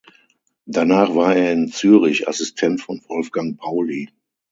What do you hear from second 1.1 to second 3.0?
war er in Zürich Assistent